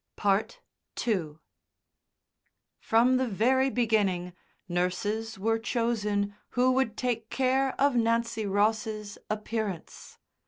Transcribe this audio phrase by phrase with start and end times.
[1.05, 1.35] II
[2.79, 4.33] From the very beginning
[4.67, 10.17] nurses were chosen who would take care of Nancy Boss's appearance.